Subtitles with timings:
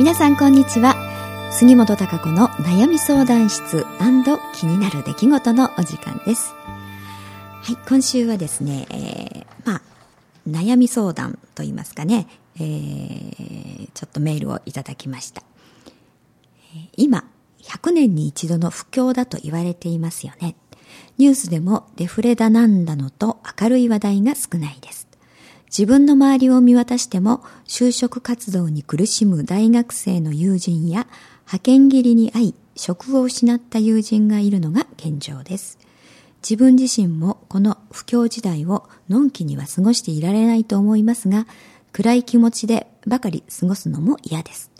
[0.00, 0.96] 皆さんこんにちは。
[1.52, 3.84] 杉本孝子の悩み相談室
[4.54, 6.54] 気になる出来事のお時間です。
[6.54, 9.82] はい今週はですね、えー、まあ
[10.48, 15.42] 悩み相談と言いますかね、えー、ちょっとメールをいただきました。
[16.96, 17.28] 今
[17.62, 20.56] 100年に一度の不況だと言われていますよね。
[21.18, 25.09] ニュースでもデフレだなんだのと明るい話題が少ないです。
[25.70, 31.06] 自分の周りを見渡しても就職活動に苦しむ大学生の友人や
[31.46, 35.78] 派遣切りに遭い職を失った友人がいるのが現状です。
[36.42, 41.46] 自分自身もこの不況時代をのんきには過ごしていられないと思いますが、
[41.92, 44.70] 暗い気持ちでばかり過ごすのも嫌です。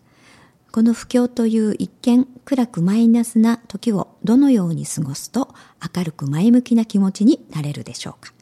[0.73, 5.55] この不況という一見暗くマイナスな時をどのように過ごすと
[5.95, 8.33] 明るく前向きな気持ちになれるでしょうか。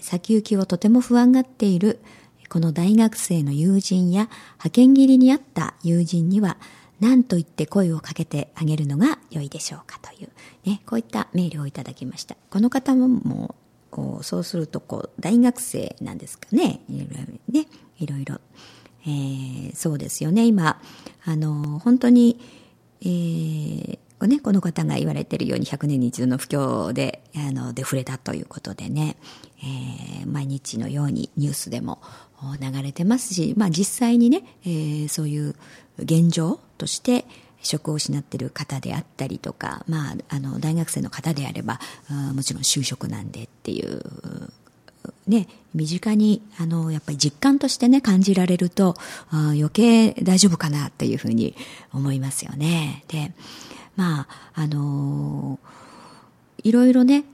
[0.00, 2.00] 先行きをとても不安がっている
[2.48, 6.58] この大学生の友人や派遣切りにあった友人には
[7.00, 10.28] 何と言って声をかけてあげるのが良いでしょうかという、
[10.68, 12.36] ね、こういったメールをいただきました。
[12.50, 13.54] この方もも
[14.20, 16.80] うそうするとこう大学生なんですかね。
[16.88, 17.66] いろいろね、
[17.98, 18.40] いろいろ。
[19.04, 20.46] えー、そうですよね。
[20.46, 20.80] 今、
[21.24, 22.38] あの、本当に、
[23.00, 29.16] えー、ね、この方が言われているように100年に一度の不況であのデフレだということでね、
[29.62, 32.00] えー、毎日のようにニュースでも
[32.60, 35.54] 流れてますし、まあ、実際にね、えー、そういう
[35.98, 37.24] 現状として
[37.62, 41.78] 職を失っている方であったりとか、まあ、あの大学生の方であれば
[42.34, 44.02] もちろん就職なんでっていう
[45.26, 48.94] ね、身近にあのやっぱり実感としてね感じられると
[49.30, 51.54] 余計大丈夫かなっていうふうに
[51.92, 53.04] 思いますよね。
[53.08, 53.32] で
[53.96, 55.58] まああの
[56.62, 57.24] いろいろね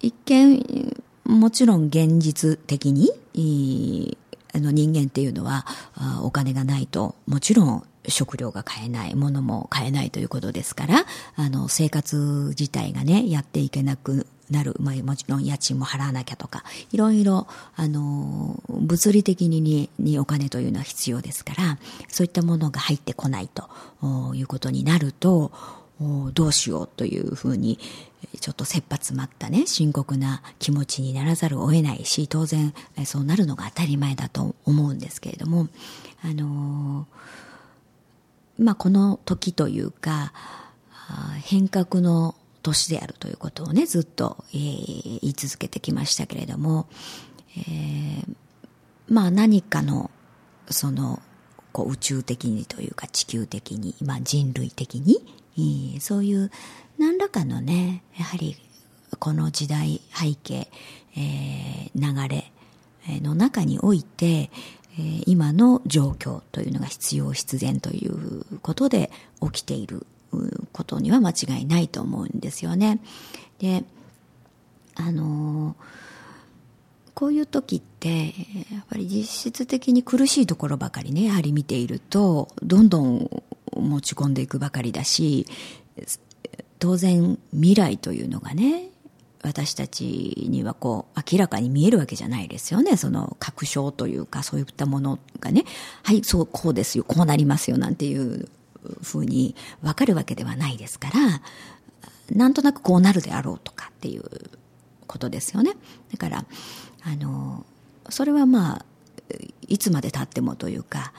[0.00, 4.16] 一見もちろん現実的に
[4.54, 11.04] あの人間っていうのはあお金がないともちろん食料が買えない、ものも買えないということですから、
[11.36, 14.76] あの、生活自体がね、やっていけなくなる。
[14.78, 23.68] まあ、もちろん家賃も払わなきゃとか、いろいろ、あの、物理的にににお金というのは必要ですから、そういったものが入ってこないと
[24.34, 25.52] いうことになると、
[26.00, 27.78] どうしようというふうに、
[28.40, 32.74] ちょっと切羽詰まったね、深刻な気持ちにならざるを得ないし、当然
[33.04, 35.68] そうなるのが当たり前だと思うんですけれども、
[36.22, 37.06] あの
[38.58, 40.32] まあ、この時というか、
[41.42, 46.88] 変革の年であるということをね、ずっと、えー、言い続けてきましたけれども、
[47.56, 48.36] えー、
[49.08, 50.10] まあ何かの、
[50.68, 51.22] その、
[51.72, 55.24] こう宇宙的にというか地球的に、まあ人類的に、
[56.00, 56.50] そういう
[56.98, 58.56] 何らかのねやはり
[59.18, 60.68] この時代背景、
[61.16, 62.52] えー、流れ
[63.20, 64.50] の中において、
[65.26, 69.10] 今の状況というのが必要必然ということで
[69.42, 70.06] 起きている
[70.72, 72.98] ことには間違いないと思うんですよね。
[73.58, 73.84] で
[74.96, 75.76] あの、
[77.14, 78.32] こういう時ってや
[78.80, 83.42] っぱり実質的に苦しいところばかりねやはり見ているとどんどん
[83.80, 85.46] 持ち込んでいくばかりだし
[86.78, 88.90] 当然未来というのがね
[89.42, 92.96] 私たちにはこう明らかに見えるわけじゃないですよね。
[92.96, 95.64] その確証というかそういったものがね
[96.02, 98.48] はいそうこうですよこうなりますよなんていう
[99.02, 104.24] ふうに分かるわけではないですからなんとなくこうなるであろうとかっていう
[105.06, 105.72] ことですよね。
[106.10, 106.44] だから
[107.02, 107.64] あの
[108.08, 108.84] それはまあ
[109.68, 111.12] いつまでたってもというか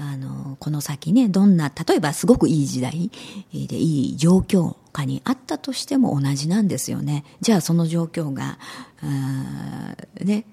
[0.00, 3.10] あの、この先ね、どんな、例えばすごくいい時代
[3.52, 7.24] でいい状況下にあったとしても同じなんですよね。
[7.40, 8.58] じゃあその状況が、
[10.20, 10.44] ね、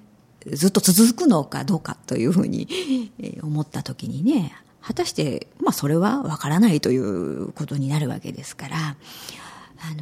[0.48, 3.12] ずっと続くのかどうかというふうに
[3.44, 4.52] 思った時にね、
[4.82, 9.94] 果たして、まあそれはわからないということになるわけですから、あ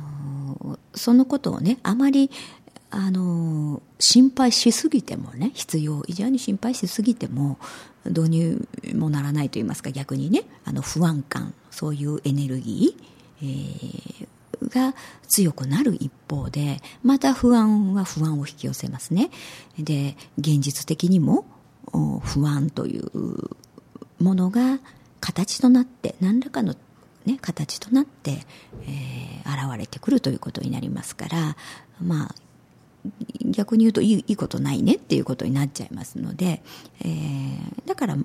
[0.64, 2.32] の、そのことをね、あまり
[2.96, 7.58] あの心配しすぎてもね必要以上に心配しすぎても
[8.06, 8.58] どうに
[8.94, 14.96] もならないと言いますか逆にねあの不安感そういうエネルギー、えー、が
[15.28, 19.32] 強くなる一方でまた不安は不安を引き寄せますね。
[19.79, 21.46] で現実的にも
[22.23, 23.09] 不安という
[24.20, 24.79] ものが
[25.20, 26.76] 形となって何らかの
[27.26, 28.41] ね、形となって、
[28.85, 31.56] えー、現れてくるということになりますから、
[32.02, 32.35] まあ、
[33.46, 36.61] 逆に言うといいいいことないねっていうことになっちゃいますので、
[37.02, 38.17] えー、だから、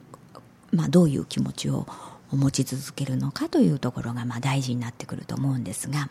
[0.72, 1.86] まあ、どういう気持ちを
[2.30, 6.10] 持ち続けるのかというところがまあ大事になってくると思うんですが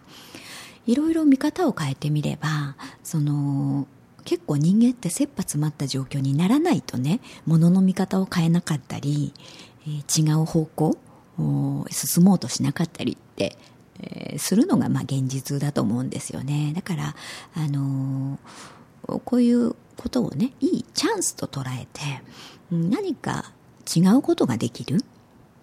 [0.85, 3.87] いろいろ見方を変えてみればその
[4.25, 9.33] 結構人間って切羽詰まった状況にならないとねものの見方を変えなかったり、
[9.85, 10.97] えー、違う方向
[11.89, 13.55] 進もうとしなかったりって、
[13.99, 16.73] えー、するのがまあ現実だと思うんですよね。
[16.75, 17.15] だから、
[17.55, 22.01] あのー、こういうことをね、いいチャンスと捉えて、
[22.71, 23.51] 何か
[23.95, 25.03] 違うことができる。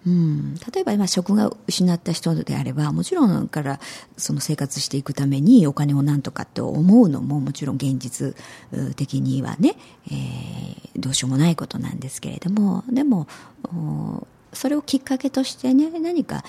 [0.07, 3.79] うん、例えば今職が失った人であればもちろんから
[4.17, 8.35] その生活していくためにお金をなんとかって思うのももちろん現実
[8.95, 9.75] 的にはね、
[10.07, 13.27] えー、どうしようもないことなんですけれどもでも
[14.53, 16.43] それをきっかけとしてね何か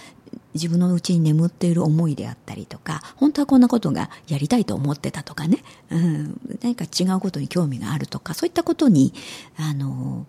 [0.57, 5.59] 自分のうちに眠っている思いであったりとか本当はこんなことがやりたいと思ってたとかね、
[5.91, 9.13] うん、何か違うことに興味があるとかそういったことに
[9.57, 10.27] あの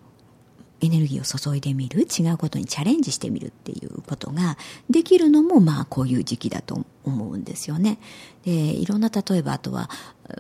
[0.79, 4.57] エネルギーを注いでみる違うことにチャレンジしてみるっていうことが
[4.89, 7.97] できるのもまあこういう時期だと思うんですよね。
[8.43, 9.89] でいろんな例えばあとは、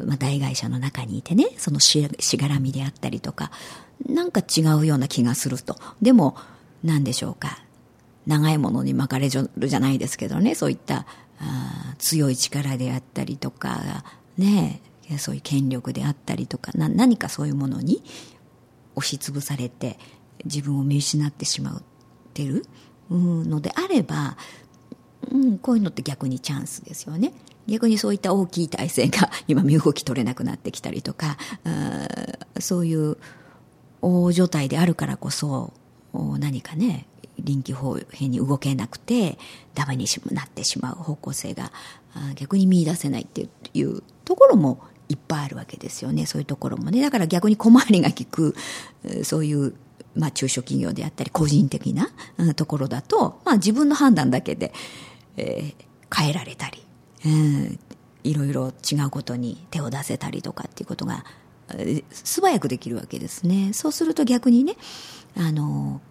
[0.05, 3.51] まあ、大会社の中にいてねそのしがらみであったりとか
[4.05, 5.75] なんか違うような気がすると。
[6.01, 6.35] でも
[6.83, 7.63] 何でしょうか。
[8.27, 11.07] 長いものに巻かれるじゃないですけどねそういった
[11.97, 14.03] 強い力であったりとか
[14.37, 14.81] ね
[15.17, 18.03] そういう権力であったりとかな何かそういうものに
[18.95, 19.97] 押しつぶされて
[20.43, 21.83] 自分を見失ってしまっ
[22.33, 22.65] てる
[23.09, 24.37] のであれば、
[25.31, 27.33] うん、こういうのって逆にチャンスですよね。
[27.67, 31.37] 逆にそういった大きい体制が 今身動き取れなくなってきたりとか、
[32.59, 33.17] そういう
[34.01, 35.73] 大所帯であるからこそ
[36.13, 37.07] 何かね
[37.39, 39.37] 臨機応変に動けなくて
[39.75, 41.71] ダメになってしまう方向性が
[42.35, 46.25] 逆に見出せないっていうところもいっぱいあるわけですよね。
[46.25, 47.01] そういうところもね。
[47.01, 48.55] だから逆に小回りが利く
[49.23, 49.73] そういう
[50.15, 52.09] まあ、中小企業であったり個人的な
[52.55, 54.73] ところだと、まあ、自分の判断だけで、
[55.37, 56.83] えー、変えられたり、
[57.23, 57.77] えー、
[58.23, 61.23] いろいろ違うことに手を出せたりとかっていうことが、
[61.69, 63.73] えー、素早くできるわけですね。
[63.73, 64.75] そうすると逆にね
[65.35, 66.01] あの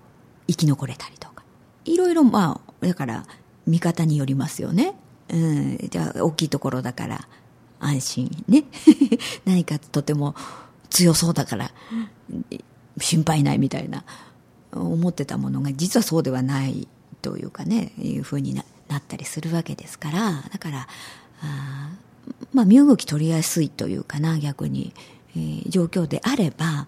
[0.46, 1.44] 生き残れたりとか。
[1.84, 3.24] いろいろまあだから
[3.66, 4.94] 見方によりますよね、
[5.28, 7.28] うん、じゃあ大きいところだから
[7.80, 8.64] 安心ね。
[9.44, 10.34] 何かとても
[10.90, 11.70] 強そうだから
[12.98, 14.04] 心配ないみたいな
[14.72, 16.88] 思ってたものが実はそうではない
[17.22, 20.42] というかねいうふうにななったりするわけですから。
[20.52, 20.88] だから
[21.42, 21.90] あ
[22.52, 24.94] まあ身動き取りやすいというかな逆に、
[25.36, 26.86] えー、状況であれば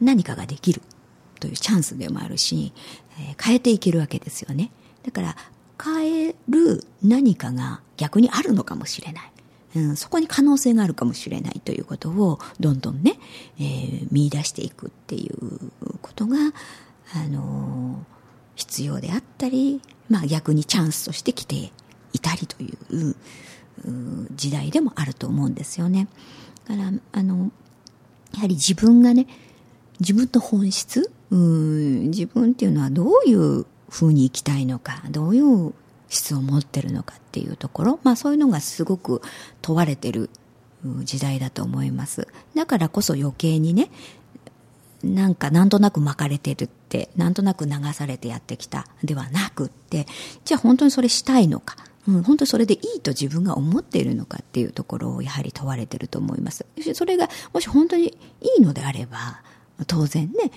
[0.00, 0.82] 何かができる。
[1.44, 2.72] というチャンスでもあるし、
[3.20, 4.70] えー、変えていけるわけですよね
[5.04, 5.36] だから
[5.82, 9.30] 変える何かが逆にあるのかもしれない
[9.76, 13.18] うん、そこに可能性があるかもしれないということをどんどんね、
[13.58, 15.58] えー、見出していくっていう
[16.00, 16.36] ことが、
[17.12, 17.96] あのー、
[18.54, 21.72] 必要であったり、まあ、逆にチャンスとして来て
[22.12, 23.16] いたりという
[24.30, 26.06] 時代でもあると思うんですよね。
[26.68, 27.50] だからあの
[28.34, 29.26] やはり自分がね
[29.98, 35.72] 自分の本質うん自分っていうのはどういうふうに生きたいのかどういう
[36.08, 39.22] 質を持ってるのかっていうところ、まあそういうのがすごく
[39.62, 40.30] 問われてる
[41.02, 42.28] 時代だと思います。
[42.54, 43.90] だからこそ余計にね、
[45.02, 50.06] なんかなんとなく巻かれてるって、なんとなく流されてやってきたではなくって、
[50.44, 51.76] じゃあ本当にそれしたいのか、
[52.06, 56.66] うん、本当それでいいと自分が思っているのかっていうところをやはり問われてると思います。
[56.94, 59.42] それがもし本当にいいのであれば、
[59.86, 60.52] 当然ね、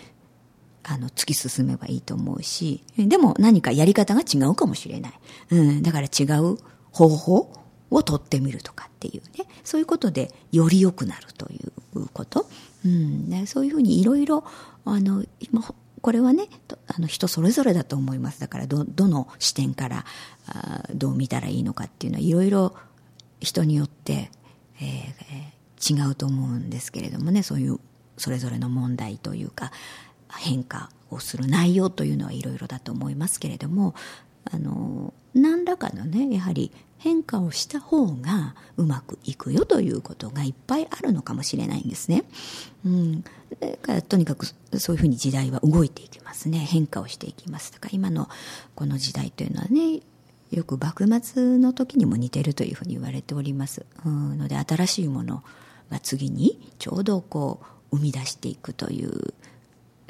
[0.89, 5.13] あの、突き進めばいいと思うし、でも何かやり方が違うかもしれない。
[5.51, 6.57] うん、だから違う
[6.91, 7.53] 方法
[7.91, 11.59] を取ってみるとかっていうね、そういうことでより良くなるとい
[11.93, 12.47] うこと。
[12.85, 14.45] うん、そういうふうにいろいろ、
[14.85, 15.61] あの、今、
[16.01, 16.47] これはね、
[16.87, 18.39] あの人それぞれだと思います。
[18.39, 20.05] だからど、どの視点から
[20.47, 22.75] あどう見たらいいのかっていうのはいろいろ
[23.41, 24.31] 人によって、
[24.79, 27.79] えー、違うと思うんですけれどもね、そういう
[28.17, 29.71] それぞれの問題というか、
[30.37, 33.95] 変化をする内容というのはいろいろだと思いますけれども
[34.51, 42.23] あの何らかのねやはり変化をした方がうまくいくよということがいっぱいあるのかもしれないんですね。
[42.85, 44.47] うん、だからとにかく
[44.79, 48.29] そういうふうに時代は動いていきますね変化をしていきますだから今の
[48.75, 50.01] この時代というのはね
[50.51, 53.85] よく幕末の時にも似てるというふうに言われております。
[54.05, 55.43] うんので新しいもの
[55.91, 57.59] が次にちょうどこ
[57.91, 59.33] う生み出していくという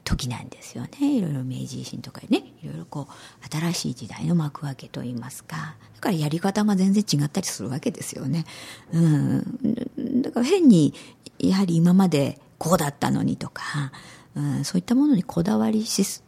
[0.08, 1.18] 時なんですよね。
[1.18, 5.76] いろいろ明治維新とかねいろいろこう新しい時代の幕開けといいますか。
[5.96, 8.46] だからやり方が全然違ったりするわけですよね。
[8.94, 10.22] うん。
[10.22, 10.94] だから変に
[11.40, 13.92] やはり今までこうだったのにとか、
[14.36, 16.24] うん、そういったものにこだわりしす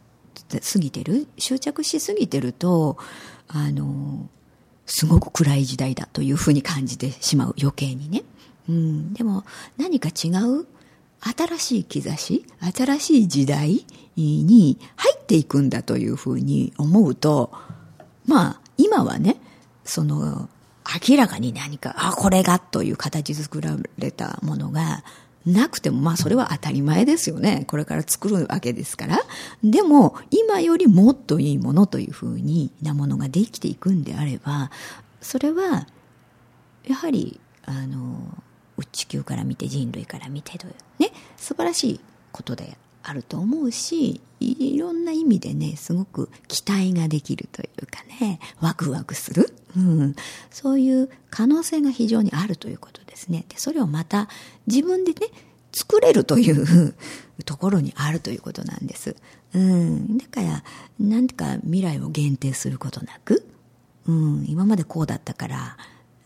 [0.78, 2.98] ぎてる執着しすぎてると
[3.48, 4.28] あの
[4.84, 7.54] すごく暗い時代だというふうに感じてしまう。
[7.58, 8.24] 余計にね、
[8.68, 9.44] うん、でも
[9.78, 10.66] 何か違う
[11.20, 13.84] 新しい兆し、新しい時代
[14.16, 17.52] に入っていくんだというふうに思うと、
[18.26, 19.36] まあ、今はね、
[19.84, 20.48] その、
[21.08, 25.04] 明らかに何か、あ、これがという形作られたものが、
[25.46, 27.64] なくても、まあそれは当たり前ですよね。
[27.66, 29.20] これから作るわけですから。
[29.64, 34.70] でも、今よりもっといいものというふうになものができていくんであれば、
[35.20, 35.86] それは、
[36.86, 38.42] やはり、あの、
[38.84, 42.00] 地球から見て人類から見てというね、素晴らしい
[42.32, 49.54] ことであると思うし、いろんな意味でね、すごく期待ができるというかね、ワクワクする。
[49.76, 50.16] うん、
[50.50, 53.44] そういう可能性が非常にあるということですね。
[53.48, 54.28] で、それをまた
[54.66, 55.28] 自分でね、
[55.72, 56.94] 作れるという
[57.44, 59.16] ところにあるということなんです。
[59.54, 60.18] うん。
[60.18, 60.64] だから、
[60.98, 63.46] なんか未来を限定することなく、
[64.06, 65.76] うん、今までこうだったから、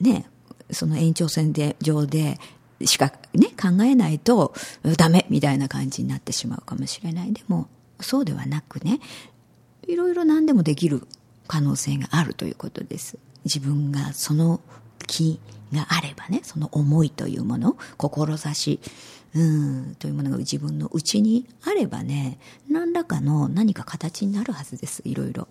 [0.01, 0.27] ね、
[0.71, 2.39] その延長線で、上で
[2.85, 4.55] しかね、考えないと
[4.97, 7.33] ダメみたいな感じになってしまうかもしれない。
[7.33, 7.69] でも、
[8.01, 9.01] そうではなくね、
[9.87, 11.07] いろいろ何でもできる
[11.47, 13.19] 可能性があるということです。
[13.45, 14.61] 自分がその
[15.07, 15.39] 気
[15.73, 18.81] があればね、その思いというもの、志、
[19.35, 22.39] うん、というものが自分の内にあればね、
[22.69, 25.49] 何らかの何か形になるはずです、いろいろ。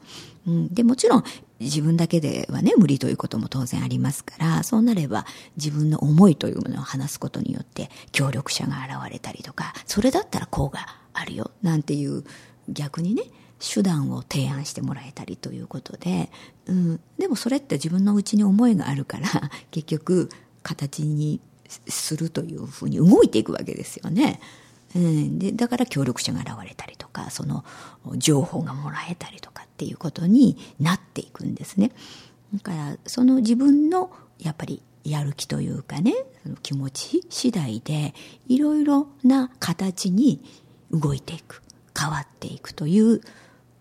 [0.47, 1.23] うん、で、もちろん
[1.59, 5.25] 自分だけではね、無理ということも当然ありますから、そうなれば
[5.57, 12.23] 自分の思いというものを話すことによって協力者が現れたりとか、それだったらこうがあるよ、なんていう
[12.69, 13.23] 逆にね、
[13.59, 16.29] 手段を提案してもらえたりということで、
[16.67, 19.27] うん、でもそれって自分のうちに思いがあるから
[19.71, 20.29] 結局
[20.63, 24.39] 形にするというふうに動いていくわけですよね。
[24.95, 27.65] うん、でだから協力者が現れたりとかその
[28.15, 31.91] 情報がもらえたりとかっていうことになっていくんですね。
[32.53, 36.13] だからその自分のやっぱりやる気というかね
[36.61, 38.13] 気持ち次第で
[38.47, 40.43] いろいろな形に
[40.91, 41.63] 動いていく
[41.97, 43.21] 変わっていくという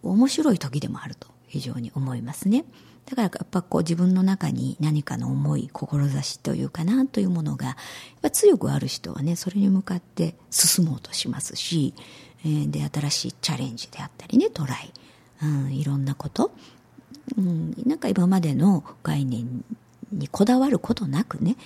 [0.02, 2.64] 面白い時でもあると非常に思いますね。
[3.06, 7.76] だからやっぱこう自分の中に何かの思い、志というかなというものが、やっ
[8.22, 11.94] ぱ強くある人はね、それに向かって進もうとしますし、
[12.44, 14.92] えー、で、新しいチャレンジであったりね、トライ、
[15.42, 16.52] うん、いろんなこと、
[17.36, 19.64] うん、なんか今までの概念
[20.10, 21.56] にこだわることなくね、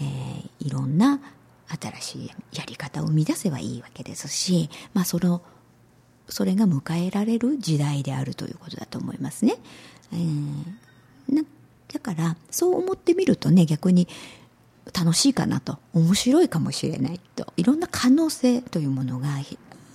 [0.00, 1.20] えー、いろんな
[1.68, 5.42] 新しいやり方を生み出せばいいわけですし、まあその
[6.28, 9.56] それが迎えられる時代であるということだと思いますね。
[10.12, 10.64] えー、
[11.92, 14.08] だからそう思ってみるとね逆に
[14.94, 15.78] 楽しいかなと。
[15.94, 17.52] 面白いかもしれないと。
[17.56, 19.28] いろんな可能性というものが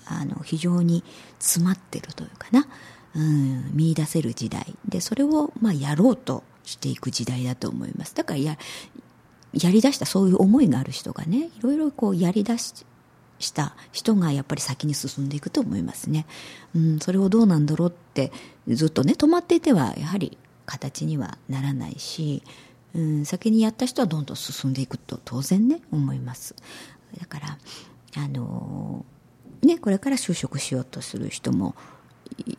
[0.05, 1.03] あの非常に
[1.39, 2.67] 詰まってるというかな、
[3.15, 4.75] うん、見出せる時代。
[4.87, 8.15] でそれをまあやろうとしていく時代だと思います。
[8.15, 8.57] だからや
[9.53, 12.73] やりだしたそういう思いがある人がねいろいろこうやりだし
[13.39, 16.25] した人がやっぱり先に進んでいくと思いますね。
[16.75, 18.31] うん、それをどうなんだろうって
[18.67, 22.43] ずっとね止まっていてはやはり形にはならないし、
[22.93, 26.55] うん、先にやった人はどんどん進んでいくと当然ね思います。
[27.19, 27.57] だから
[28.23, 29.05] あの
[29.61, 31.75] ねこれから就職しようとする人も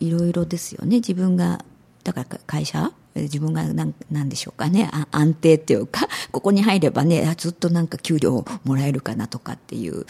[0.00, 0.96] いろいろですよね。
[0.96, 1.64] 自分が
[2.04, 2.92] だから会社？
[3.14, 4.90] 自分がなんなんでしょうかね。
[5.10, 10.06] 安定っていうかここに入ればねずっとなんか給料もらえるかなとかっていう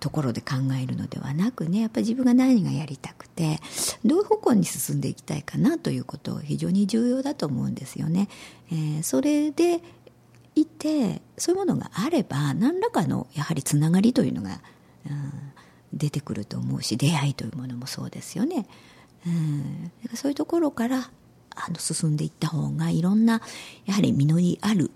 [0.00, 3.58] ところで考えるのではなくねやっぱり自分が何がやりたくて
[4.04, 8.28] どういう方向に進んでいきたいかなということ非常に重要だと思うんですよね。
[8.70, 9.80] えー、それで
[10.54, 14.60] いてそういうものがあれば何らかのやはりつながりというのが、
[15.08, 15.32] うん、
[15.92, 18.66] 出てくると思うし出会いというものもそうですよね。
[19.26, 21.10] うん、そういうところから
[21.56, 23.42] あの進んでいった方がいろんな
[23.86, 24.90] やはり実りある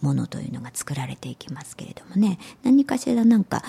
[0.00, 3.62] ものというのが作られていきますけれどもね何かしらなんか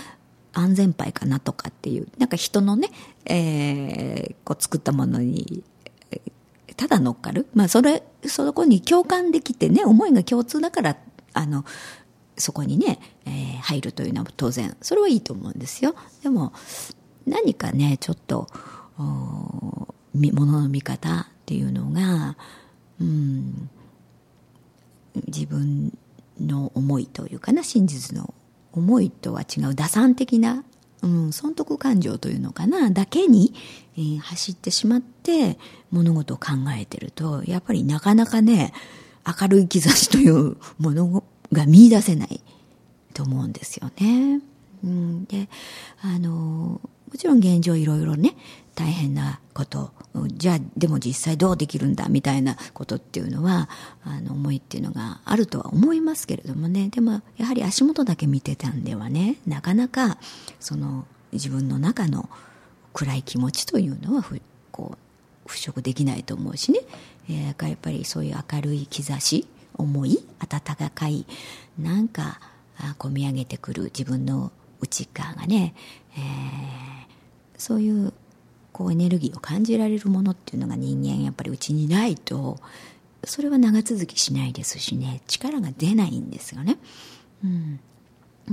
[0.54, 2.90] 安全牌かなとかっていう、なんか人のね、
[3.26, 5.64] えー、こう作ったものに、
[6.78, 7.48] ただ乗っかる。
[7.54, 10.98] まあ、それ、そこに共感できてね、思いが共通だから、
[11.34, 11.64] あの、
[12.38, 15.96] そこにね、えー、入るというのは当然、それはいいと思うんですよ。
[16.24, 16.54] でも、
[17.26, 18.48] 何かね、ちょっと、
[18.98, 22.36] ものの見方っていうのが、
[23.00, 23.70] うん、
[25.28, 25.98] 自分
[26.40, 28.34] の思いというかな、真実の
[28.74, 30.64] 思いとは違う打算的な、
[31.02, 33.54] うん、損得感情というのかな、だけに、
[33.98, 35.58] えー、走ってしまって
[35.92, 38.74] 物事を考えてると、やっぱりなかなかね、
[39.26, 42.42] 明るい兆しというものが見出せない
[43.14, 44.42] と思うんですよね。
[44.84, 45.48] うん、で、
[46.02, 48.36] あの、もちろん現状いろいろね、
[48.74, 49.92] 大変なこと。
[50.28, 53.70] じゃあでも実際どうできるんだみたいなことっていうのは
[54.04, 56.90] あの思いっていうのがあるとは思いますけれどもね。
[56.90, 60.18] でもやはり足元だけ見てたんではねなかなか
[60.60, 62.30] その自分の中の
[62.94, 64.42] 暗い気持ちというのはふ
[64.72, 64.98] こ
[65.46, 66.80] う払拭できないと思うしね、
[67.30, 71.26] えー、やっぱりそういう明るい兆し思い温かい
[71.80, 72.40] なんか
[72.98, 74.52] 込み上げてくる自分の
[74.82, 75.74] 内側がね、
[76.16, 76.22] えー、
[77.58, 78.14] そういう
[78.72, 82.58] こうエネルギーを感じられるものっていうのが人間やっぱりうちにないと
[83.24, 86.78] それは長続きしないですしね力が出ないんですよね。
[87.44, 87.80] うん、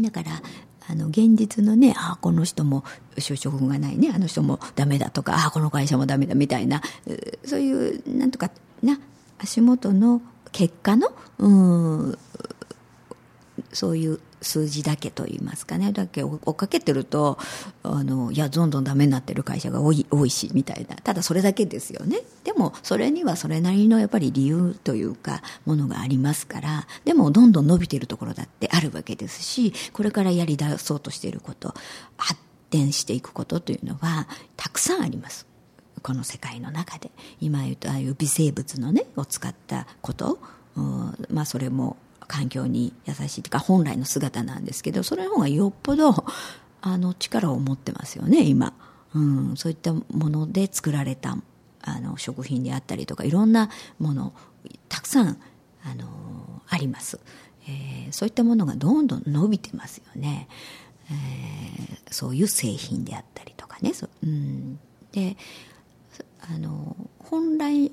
[0.02, 0.42] だから
[0.90, 2.82] あの現実のねああこの人も
[3.16, 6.82] 就職がないねあの人もダメだとかああこの会社もダメだみたいな
[7.44, 8.50] そういうなんとか
[8.82, 8.98] な
[9.38, 12.18] 足元の結果のうん
[13.72, 15.92] そういう数字だけと言いますかね。
[15.92, 17.38] だけ追っかけてると
[17.82, 20.96] あのいやどんどんダメになってる会社が多い多いしみたいな。
[20.96, 22.20] ただそれだけですよね。
[22.44, 26.86] でもそれにはそれなりのやっぱり理由というかものがありますから。
[27.04, 31.74] でもどんどん伸びてるところだってあるわけですしこれからやりだそうとしていること
[32.16, 32.40] 発
[32.70, 35.46] 展していくことというのはたくさんあります。
[36.02, 37.10] この世界の中で。
[37.40, 40.38] 今言うとああいう微生物のねを使ったこと。
[41.30, 41.96] まあそれも
[42.28, 46.24] 環境に優しいというか本来の姿なんですけどそれの方がよっぽど
[46.80, 48.74] あの力を持ってますよね今、
[49.14, 51.36] うん、そういったもので作られた
[51.82, 54.34] あの食品であったりとかいろんなもの
[54.88, 55.38] たくさん
[55.84, 57.18] あのあります、
[57.66, 60.48] えー、そういったものがどんどん伸びてますよね、
[61.10, 64.78] えー、そういう製品であったりとかねそ、うん、
[65.12, 65.36] で
[66.40, 67.90] あの本来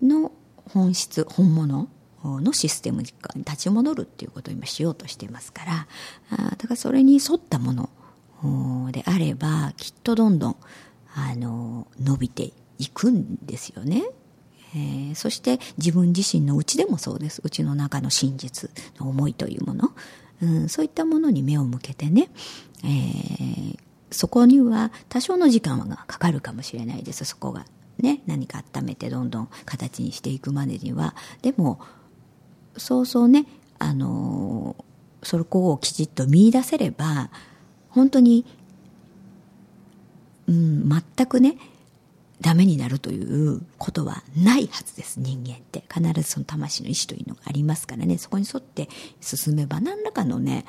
[0.00, 0.32] の
[0.72, 1.88] 本質本物
[2.24, 5.86] のシステムに立ち戻るっていうことを今しようとしていますから
[6.30, 10.56] だからそれに沿ったものであればきっとどんどん
[11.14, 14.02] あの伸びていくんですよね。
[14.76, 17.40] えー、そして自分自身のうちでもそうです。
[17.44, 19.92] うちの中の真実の思いというもの、
[20.42, 22.28] うん、そういったものに目を向けてね、
[22.82, 23.78] えー、
[24.10, 27.24] そこには多少の時間がかかるかもしれないです。
[27.24, 27.66] そこが
[27.98, 31.14] ね何か温めてどんどん形にしていくまでには。
[31.42, 31.80] でも
[32.76, 33.46] そうそうね。
[33.78, 34.76] あの
[35.22, 37.30] そこをきちっと見出せれば
[37.88, 38.44] 本当に、
[40.46, 41.56] うん、全くね
[42.40, 45.20] ダメになるということはないはずです。
[45.20, 45.84] 人間って。
[45.92, 48.18] 必ずその魂の意志というのがありますからね。
[48.18, 48.88] そこに沿って
[49.20, 50.64] 進めば何らかのね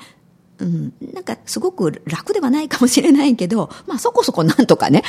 [0.58, 5.02] うん、なんかすごく楽ではないかもしれないけど、まあそこそこなんとかね、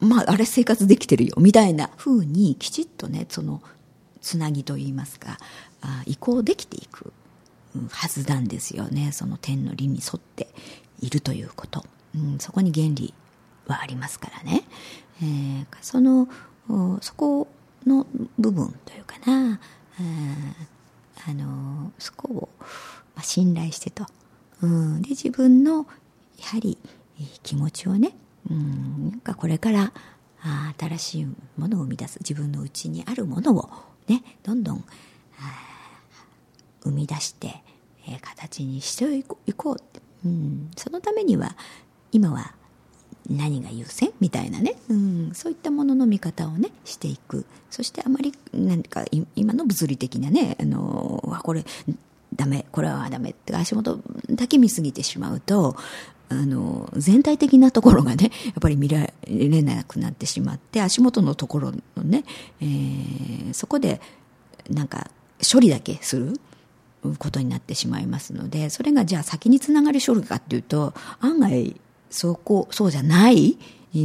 [0.00, 3.62] まああれ生活できてるよ、みたいな風にきちっとね、その
[4.20, 5.38] つなぎといいますか、
[6.06, 7.12] 移行できていく
[7.90, 9.12] はずなんですよね。
[9.12, 10.48] その天の理に沿って
[11.00, 13.12] いるということ、うん、そこに原理
[13.66, 14.62] はありますからね、
[15.22, 16.28] えー、その
[17.00, 17.48] そこ
[17.86, 18.06] の
[18.38, 19.60] 部分というかな、
[21.28, 22.48] あのそこを、
[23.14, 24.06] まあ、信頼してと、
[24.62, 25.86] うん、で自分の
[26.38, 26.78] やはり
[27.42, 28.16] 気持ちをね、
[28.50, 29.92] うん、なんかこれから
[30.78, 32.18] 新しいものを生み出す。
[32.20, 33.68] 自分の内にあるものを
[34.08, 34.84] ねどんどん
[36.86, 37.62] 生み出して、
[38.08, 39.38] えー、形にしていこ
[39.72, 40.28] うう。
[40.28, 41.56] ん、そのためには
[42.12, 42.54] 今は
[43.28, 47.44] 何が優先みたいなね、うん、そういったものの見方をねしていく。
[47.70, 51.64] そしてあまり何か今の物理的なねあのこれ
[52.34, 55.76] ダメこれはダメって足元だけ見すぎてしまうと
[56.28, 62.24] あの全体的なところがねやっぱり見られなくなってしまって足元のところのね、
[62.60, 64.00] えー、そこで
[64.70, 65.10] なんか
[65.52, 66.40] 処理だけする。
[67.14, 73.58] ことになってしまいますのでそれがじゃあ先につながる処理かっていうと案外そこそうじゃない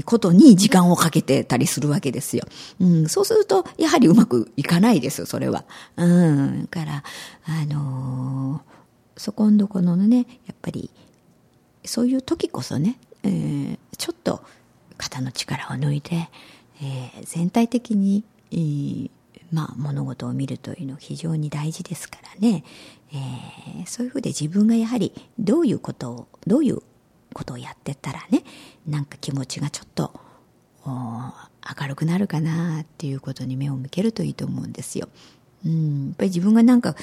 [0.05, 2.45] ことに時間をかけてたりするわけですよ。
[2.79, 5.65] うん、そうすると、やはりうまくいかないです、それは。
[5.97, 7.03] うん、から、
[7.43, 10.89] あのー、そこんどこのね、やっぱり、
[11.83, 14.41] そういう時こそね、えー、ちょっと
[14.97, 16.29] 肩の力を抜いて、
[16.81, 19.11] えー、全体的に、えー、
[19.51, 22.63] まあ、物事を見るというのは非常に大事ですからね、
[23.11, 26.79] えー、そういうふうで自分がやはりどういうことをどういう
[27.33, 28.43] ことをやってたらね
[28.87, 30.13] なんか気持ちがちょっと
[30.85, 35.09] 明るくなるかなっていうことに目を向けるといいと思うんですよ。
[35.65, 36.95] うん、やっぱり自分がなんか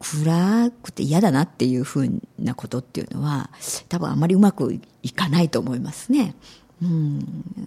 [0.00, 3.50] 暗くて嫌だなっていうふうなことっていうのは
[3.88, 6.34] 多分あまりうまくいかないと思いますね。
[6.82, 7.26] うん、だ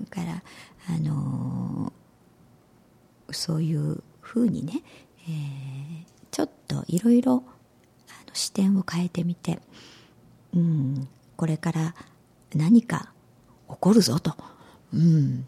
[0.09, 0.43] から
[0.89, 4.81] あのー、そういうふうにね、
[5.27, 7.43] えー、ちょっといろいろ
[8.33, 9.59] 視点を変えてみて、
[10.53, 11.07] うん、
[11.37, 11.95] これから
[12.53, 13.11] 何か
[13.69, 14.35] 起こるぞと、
[14.93, 15.45] うん、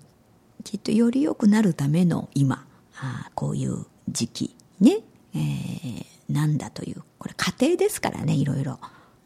[0.63, 4.99] きっとより良くなるための今あこういう時期ね、
[5.35, 8.79] えー、なんだというこれ過程ですからねいろいろ、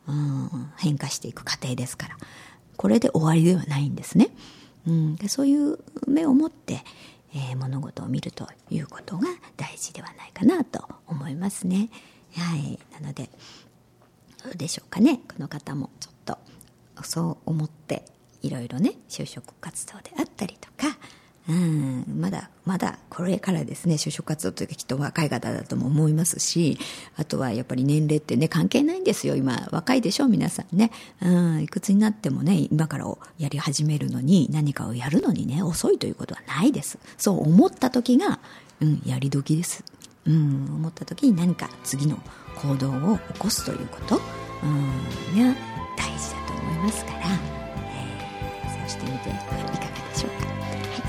[0.07, 2.17] うん、変化していく過程ですから。
[2.77, 4.29] これで終わりではないんですね、
[4.87, 6.83] うん、でそういう目を持って、
[7.33, 11.89] えー、物事を見るということが大事ではないかなと思いますね。
[12.35, 13.29] はい、なので
[14.43, 16.37] どうでしょうかねこの方もちょっと
[17.03, 18.05] そう思って
[18.41, 20.97] いろいろね就職活動であったりとか
[21.49, 26.77] うん、まだ、まだこれからですね、就職活動というかきっと若い方だとも思いますし、
[27.17, 29.35] あとはやっぱり年齢ってね、関係ないんですよ。
[29.35, 30.91] 今、若いでしょ、皆さんね。
[31.21, 36.99] うん、いくつになってもね、今からをやり始めるのに、何かをやるのにね、遅いということはないです。
[37.17, 38.39] そう思った時が、
[38.79, 39.83] うん、やり時です。
[40.27, 42.19] うん、思った時に何か次の
[42.55, 44.21] 行動を起こすということ、
[44.63, 45.55] うん、が
[45.97, 47.19] 大事だと思いますから、
[47.95, 49.80] えー、そうしてみてい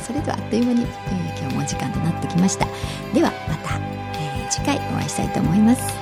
[0.03, 2.67] それではあっという間に、えー、今日もお時間となってきました。
[3.15, 3.79] ではまた、
[4.19, 6.02] えー、次回お会いしたいと思います。